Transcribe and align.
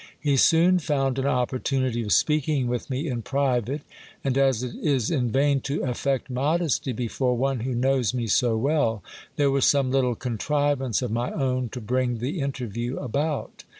He 0.19 0.35
soon 0.35 0.79
found 0.79 1.19
an 1.19 1.27
opportunity 1.27 2.01
of 2.01 2.11
speaking 2.11 2.65
with 2.65 2.89
me 2.89 3.07
in 3.07 3.21
private; 3.21 3.83
and, 4.23 4.35
as 4.35 4.63
it 4.63 4.73
is 4.77 5.11
in 5.11 5.29
vain 5.29 5.61
to 5.61 5.83
affect 5.83 6.27
modesty 6.27 6.91
before 6.91 7.37
one 7.37 7.59
who 7.59 7.75
knows 7.75 8.11
me 8.11 8.25
so 8.25 8.57
well, 8.57 9.03
there 9.35 9.51
was 9.51 9.63
some 9.63 9.91
little 9.91 10.15
contrivance 10.15 11.03
of 11.03 11.11
my 11.11 11.29
own 11.31 11.69
to 11.69 11.79
bring 11.79 12.17
the 12.17 12.39
interview 12.41 12.97
about. 12.97 13.63